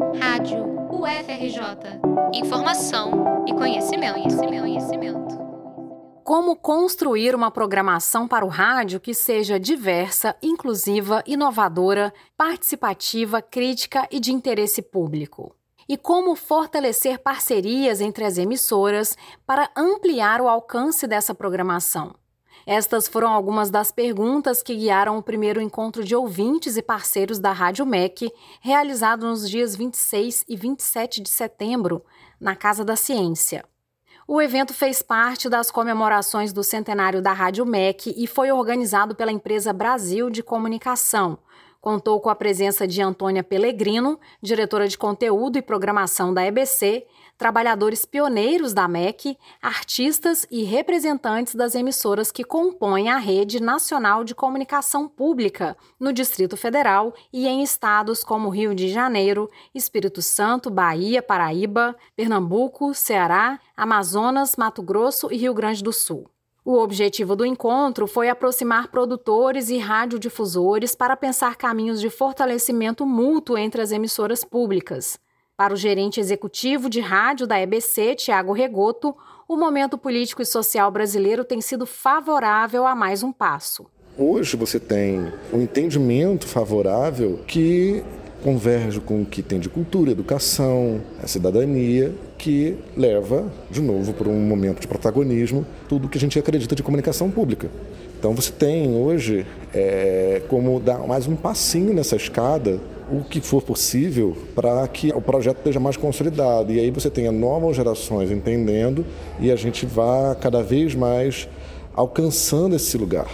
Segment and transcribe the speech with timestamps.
[0.00, 2.00] Rádio UFRJ.
[2.32, 5.38] Informação e conhecimento, conhecimento, conhecimento.
[6.24, 14.18] Como construir uma programação para o rádio que seja diversa, inclusiva, inovadora, participativa, crítica e
[14.18, 15.54] de interesse público?
[15.86, 22.14] E como fortalecer parcerias entre as emissoras para ampliar o alcance dessa programação?
[22.66, 27.52] Estas foram algumas das perguntas que guiaram o primeiro encontro de ouvintes e parceiros da
[27.52, 28.30] Rádio MEC,
[28.60, 32.04] realizado nos dias 26 e 27 de setembro,
[32.40, 33.64] na Casa da Ciência.
[34.28, 39.32] O evento fez parte das comemorações do centenário da Rádio MEC e foi organizado pela
[39.32, 41.38] empresa Brasil de Comunicação,
[41.80, 47.06] Contou com a presença de Antônia Pellegrino, diretora de conteúdo e programação da EBC,
[47.38, 54.34] trabalhadores pioneiros da MEC, artistas e representantes das emissoras que compõem a Rede Nacional de
[54.34, 61.22] Comunicação Pública no Distrito Federal e em estados como Rio de Janeiro, Espírito Santo, Bahia,
[61.22, 66.30] Paraíba, Pernambuco, Ceará, Amazonas, Mato Grosso e Rio Grande do Sul.
[66.62, 73.56] O objetivo do encontro foi aproximar produtores e radiodifusores para pensar caminhos de fortalecimento mútuo
[73.56, 75.18] entre as emissoras públicas.
[75.56, 79.16] Para o gerente executivo de rádio da EBC, Tiago Regoto,
[79.48, 83.86] o momento político e social brasileiro tem sido favorável a mais um passo.
[84.18, 88.04] Hoje você tem um entendimento favorável que
[88.42, 94.26] converge com o que tem de cultura, educação, a cidadania, que leva, de novo, para
[94.26, 97.68] um momento de protagonismo, tudo que a gente acredita de comunicação pública.
[98.18, 102.80] Então você tem hoje é, como dar mais um passinho nessa escada,
[103.12, 106.72] o que for possível, para que o projeto esteja mais consolidado.
[106.72, 109.04] E aí você tenha novas gerações entendendo
[109.38, 111.46] e a gente vá cada vez mais
[111.94, 113.28] alcançando esse lugar,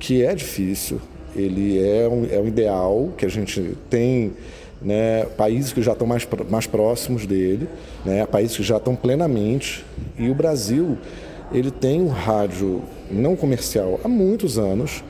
[0.00, 1.00] que é difícil,
[1.36, 4.32] ele é um, é um ideal que a gente tem
[4.84, 7.68] né, países que já estão mais, mais próximos dele,
[8.04, 9.84] né, países que já estão plenamente.
[10.18, 10.98] E o Brasil
[11.52, 15.02] ele tem um rádio não comercial há muitos anos,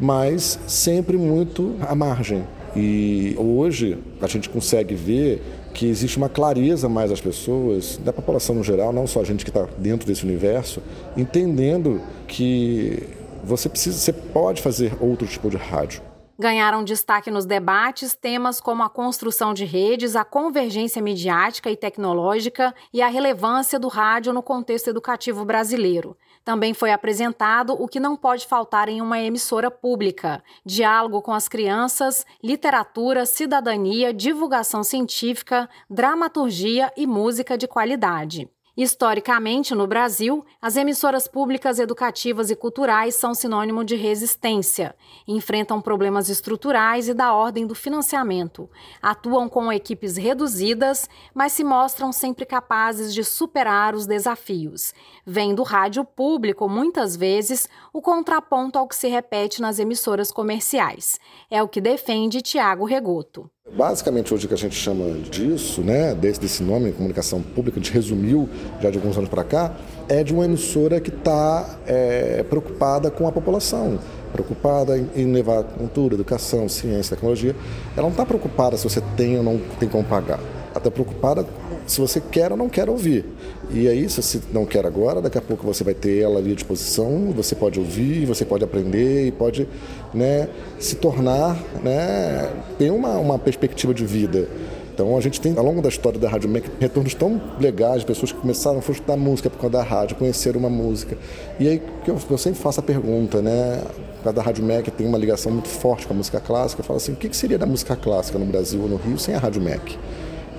[0.00, 2.44] mas sempre muito à margem.
[2.74, 5.42] E hoje a gente consegue ver
[5.74, 9.44] que existe uma clareza mais das pessoas, da população no geral, não só a gente
[9.44, 10.82] que está dentro desse universo,
[11.16, 13.02] entendendo que
[13.44, 16.02] você precisa, você pode fazer outro tipo de rádio.
[16.42, 22.74] Ganharam destaque nos debates temas como a construção de redes, a convergência midiática e tecnológica
[22.92, 26.16] e a relevância do rádio no contexto educativo brasileiro.
[26.44, 31.46] Também foi apresentado o que não pode faltar em uma emissora pública: diálogo com as
[31.46, 38.50] crianças, literatura, cidadania, divulgação científica, dramaturgia e música de qualidade.
[38.74, 44.96] Historicamente, no Brasil, as emissoras públicas educativas e culturais são sinônimo de resistência.
[45.28, 48.70] Enfrentam problemas estruturais e da ordem do financiamento.
[49.02, 54.94] Atuam com equipes reduzidas, mas se mostram sempre capazes de superar os desafios.
[55.26, 61.20] Vem do rádio público, muitas vezes, o contraponto ao que se repete nas emissoras comerciais.
[61.50, 63.50] É o que defende Tiago Regoto.
[63.74, 67.82] Basicamente, hoje o que a gente chama disso, né, desse, desse nome, comunicação pública, a
[67.82, 68.46] gente resumiu
[68.82, 69.74] já de alguns anos para cá,
[70.10, 73.98] é de uma emissora que está é, preocupada com a população,
[74.30, 77.56] preocupada em, em levar cultura, educação, ciência, tecnologia.
[77.96, 80.38] Ela não está preocupada se você tem ou não tem como pagar.
[80.38, 81.42] Ela está preocupada
[81.86, 83.24] se você quer ou não quer ouvir.
[83.70, 86.52] E aí, se você não quer agora, daqui a pouco você vai ter ela ali
[86.52, 89.68] à disposição, você pode ouvir, você pode aprender e pode
[90.12, 90.48] né,
[90.78, 94.48] se tornar, né, ter uma, uma perspectiva de vida.
[94.94, 98.30] Então a gente tem, ao longo da história da Rádio MEC, retornos tão legais pessoas
[98.30, 101.16] que começaram a estudar música por causa da rádio, conhecer uma música.
[101.58, 103.82] E aí eu, eu sempre faço a pergunta, né?
[104.22, 106.82] Da Rádio MEC tem uma ligação muito forte com a música clássica.
[106.82, 109.18] Eu falo assim, o que, que seria da música clássica no Brasil ou no Rio
[109.18, 109.98] sem a Rádio MEC?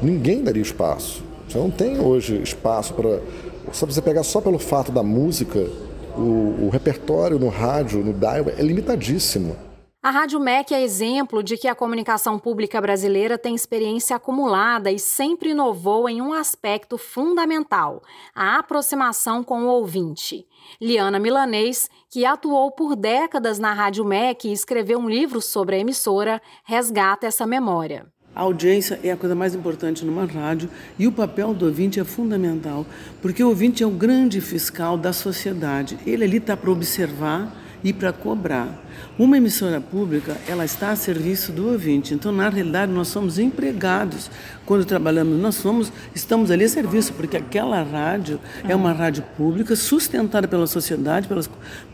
[0.03, 1.23] Ninguém daria espaço.
[1.47, 3.21] Você não tem hoje espaço para.
[3.71, 5.59] Só você pegar só pelo fato da música,
[6.17, 9.55] o, o repertório no rádio, no dial, é limitadíssimo.
[10.01, 14.99] A Rádio MEC é exemplo de que a comunicação pública brasileira tem experiência acumulada e
[14.99, 18.03] sempre inovou em um aspecto fundamental:
[18.35, 20.45] a aproximação com o ouvinte.
[20.81, 25.79] Liana Milanês, que atuou por décadas na Rádio MEC e escreveu um livro sobre a
[25.79, 28.05] emissora, resgata essa memória.
[28.35, 32.03] A audiência é a coisa mais importante numa rádio e o papel do ouvinte é
[32.03, 32.85] fundamental,
[33.21, 35.97] porque o ouvinte é o grande fiscal da sociedade.
[36.05, 38.82] Ele ali está para observar e para cobrar.
[39.17, 42.13] Uma emissora pública, ela está a serviço do ouvinte.
[42.13, 44.29] Então, na realidade, nós somos empregados
[44.65, 45.39] quando trabalhamos.
[45.39, 50.67] Nós somos, estamos ali a serviço, porque aquela rádio é uma rádio pública sustentada pela
[50.67, 51.49] sociedade, pelas,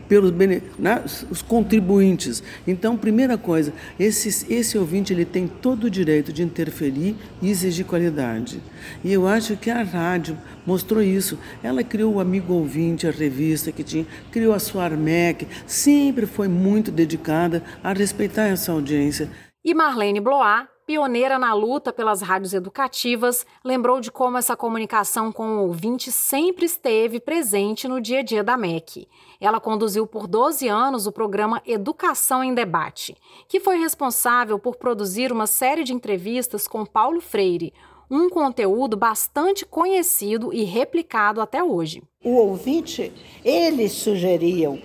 [0.08, 0.32] pelos
[0.78, 2.42] né, os contribuintes.
[2.66, 7.84] Então, primeira coisa, esse, esse ouvinte ele tem todo o direito de interferir e exigir
[7.84, 8.60] qualidade.
[9.04, 10.36] E eu acho que a rádio
[10.66, 11.38] mostrou isso.
[11.62, 16.48] Ela criou o Amigo Ouvinte, a revista que tinha, criou a sua Armec, sempre foi
[16.48, 19.30] muito dedicada a respeitar essa audiência.
[19.64, 25.56] E Marlene Blois, pioneira na luta pelas rádios educativas, lembrou de como essa comunicação com
[25.56, 29.06] o ouvinte sempre esteve presente no dia a dia da MEC.
[29.40, 33.16] Ela conduziu por 12 anos o programa Educação em Debate,
[33.46, 37.72] que foi responsável por produzir uma série de entrevistas com Paulo Freire,
[38.10, 42.02] um conteúdo bastante conhecido e replicado até hoje.
[42.24, 43.12] O ouvinte,
[43.44, 44.80] eles sugeriam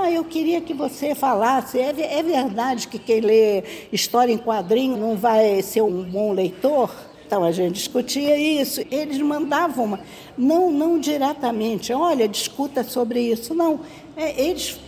[0.00, 1.78] ah, eu queria que você falasse.
[1.78, 6.94] É, é verdade que quem lê história em quadrinho não vai ser um bom leitor?
[7.26, 8.80] Então a gente discutia isso.
[8.90, 9.98] Eles mandavam,
[10.36, 13.54] não, não diretamente, olha, discuta sobre isso.
[13.54, 13.80] Não,
[14.16, 14.78] é, eles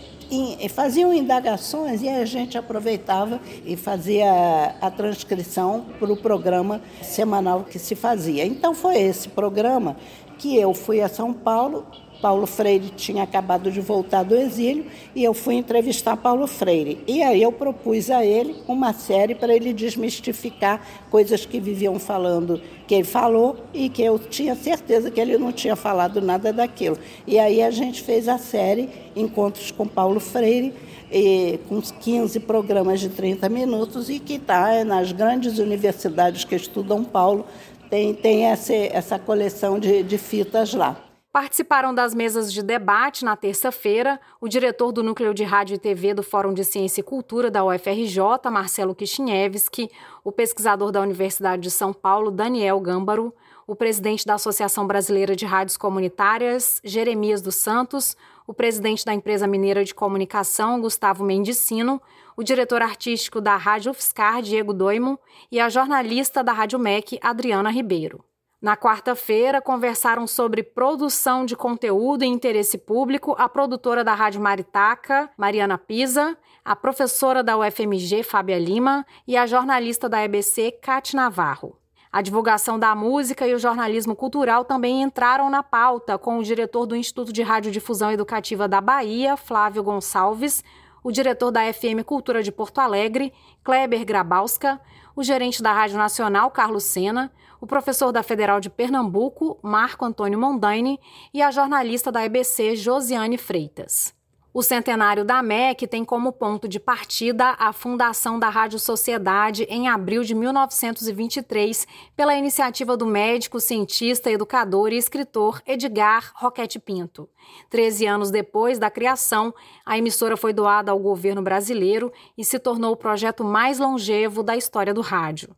[0.73, 7.77] faziam indagações e a gente aproveitava e fazia a transcrição para o programa semanal que
[7.77, 8.45] se fazia.
[8.45, 9.97] Então foi esse programa
[10.41, 11.85] que eu fui a São Paulo
[12.21, 14.85] Paulo Freire tinha acabado de voltar do exílio
[15.15, 16.99] e eu fui entrevistar Paulo Freire.
[17.07, 22.61] E aí eu propus a ele uma série para ele desmistificar coisas que viviam falando
[22.87, 26.97] que ele falou e que eu tinha certeza que ele não tinha falado nada daquilo.
[27.25, 30.73] E aí a gente fez a série Encontros com Paulo Freire,
[31.13, 37.03] e, com 15 programas de 30 minutos e que está nas grandes universidades que estudam
[37.03, 37.45] Paulo,
[37.91, 40.95] tem, tem essa, essa coleção de, de fitas lá.
[41.31, 46.13] Participaram das mesas de debate na terça-feira o diretor do Núcleo de Rádio e TV
[46.13, 49.89] do Fórum de Ciência e Cultura da UFRJ, Marcelo Kishinevski,
[50.23, 53.33] o pesquisador da Universidade de São Paulo, Daniel Gâmbaro,
[53.71, 59.47] o presidente da Associação Brasileira de Rádios Comunitárias, Jeremias dos Santos, o presidente da empresa
[59.47, 62.01] mineira de comunicação, Gustavo Mendicino,
[62.35, 65.17] o diretor artístico da Rádio UFSCar, Diego Doimo,
[65.49, 68.21] e a jornalista da Rádio MEC, Adriana Ribeiro.
[68.61, 75.29] Na quarta-feira, conversaram sobre produção de conteúdo e interesse público a produtora da Rádio Maritaca,
[75.37, 81.80] Mariana Pisa, a professora da UFMG, Fábia Lima, e a jornalista da EBC, Cate Navarro.
[82.13, 86.85] A divulgação da música e o jornalismo cultural também entraram na pauta, com o diretor
[86.85, 90.61] do Instituto de Radiodifusão Educativa da Bahia, Flávio Gonçalves,
[91.01, 94.81] o diretor da FM Cultura de Porto Alegre, Kleber Grabowska,
[95.15, 97.31] o gerente da Rádio Nacional, Carlos Sena,
[97.61, 100.99] o professor da Federal de Pernambuco, Marco Antônio Mondaine,
[101.33, 104.20] e a jornalista da EBC, Josiane Freitas.
[104.53, 109.87] O centenário da MEC tem como ponto de partida a fundação da Rádio Sociedade em
[109.87, 111.87] abril de 1923,
[112.17, 117.29] pela iniciativa do médico, cientista, educador e escritor Edgar Roquete Pinto.
[117.69, 119.53] Treze anos depois da criação,
[119.85, 124.57] a emissora foi doada ao governo brasileiro e se tornou o projeto mais longevo da
[124.57, 125.55] história do rádio.